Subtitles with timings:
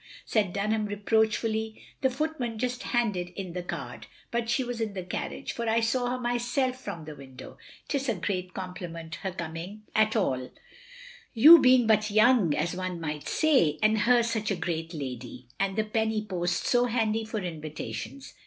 [0.25, 1.79] said Dunham, reproachfully.
[2.01, 4.07] "The footman just handed in the card.
[4.31, 7.59] But she was in the carriage, for I saw her myself from the window.
[7.87, 10.51] 'Tis a great compliment her coming i62 THE LONELY LADY at all.
[11.35, 15.75] You being but young, as one might say, and her such a great lady, and
[15.75, 18.33] the penny post so handy for invitations.